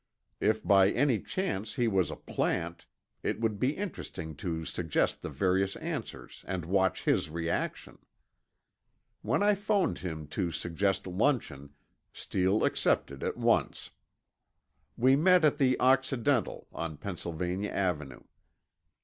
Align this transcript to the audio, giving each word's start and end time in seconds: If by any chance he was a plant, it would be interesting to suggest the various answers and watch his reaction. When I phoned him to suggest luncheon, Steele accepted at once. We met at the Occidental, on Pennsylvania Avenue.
If 0.39 0.63
by 0.63 0.89
any 0.89 1.19
chance 1.19 1.75
he 1.75 1.87
was 1.87 2.09
a 2.09 2.15
plant, 2.15 2.87
it 3.21 3.39
would 3.39 3.59
be 3.59 3.77
interesting 3.77 4.35
to 4.37 4.65
suggest 4.65 5.21
the 5.21 5.29
various 5.29 5.75
answers 5.75 6.43
and 6.47 6.65
watch 6.65 7.03
his 7.03 7.29
reaction. 7.29 7.99
When 9.21 9.43
I 9.43 9.53
phoned 9.53 9.99
him 9.99 10.25
to 10.29 10.49
suggest 10.49 11.05
luncheon, 11.05 11.75
Steele 12.13 12.63
accepted 12.65 13.21
at 13.21 13.37
once. 13.37 13.91
We 14.97 15.15
met 15.15 15.45
at 15.45 15.59
the 15.59 15.79
Occidental, 15.79 16.65
on 16.73 16.97
Pennsylvania 16.97 17.69
Avenue. 17.69 18.23